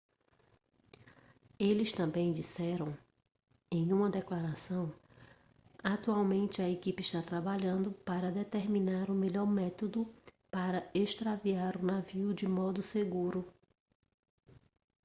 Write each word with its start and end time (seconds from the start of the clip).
eles 1.59 1.93
também 1.93 2.31
disseram 2.33 2.97
em 3.71 3.93
uma 3.93 4.09
declaração 4.09 4.91
atualmente 5.83 6.59
a 6.59 6.67
equipe 6.67 7.03
está 7.03 7.21
trabalhando 7.21 7.91
para 7.91 8.31
determinar 8.31 9.11
o 9.11 9.13
melhor 9.13 9.45
método 9.45 10.11
para 10.49 10.89
extrair 10.95 11.75
o 11.79 11.85
navio 11.85 12.33
de 12.33 12.47
modo 12.47 12.81
seguro 12.81 13.45